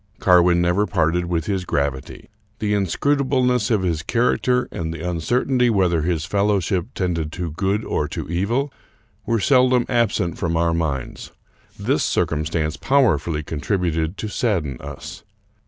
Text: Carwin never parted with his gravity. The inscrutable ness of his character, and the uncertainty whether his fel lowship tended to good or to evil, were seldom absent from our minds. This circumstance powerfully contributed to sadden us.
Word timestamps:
Carwin 0.19 0.59
never 0.61 0.87
parted 0.87 1.25
with 1.25 1.45
his 1.45 1.63
gravity. 1.63 2.27
The 2.57 2.73
inscrutable 2.73 3.43
ness 3.43 3.69
of 3.69 3.83
his 3.83 4.01
character, 4.01 4.67
and 4.71 4.91
the 4.91 5.07
uncertainty 5.07 5.69
whether 5.69 6.01
his 6.01 6.25
fel 6.25 6.47
lowship 6.47 6.87
tended 6.95 7.31
to 7.33 7.51
good 7.51 7.85
or 7.85 8.07
to 8.07 8.27
evil, 8.27 8.73
were 9.27 9.39
seldom 9.39 9.85
absent 9.87 10.39
from 10.39 10.57
our 10.57 10.73
minds. 10.73 11.29
This 11.77 12.03
circumstance 12.03 12.77
powerfully 12.77 13.43
contributed 13.43 14.17
to 14.17 14.27
sadden 14.27 14.77
us. 14.81 15.21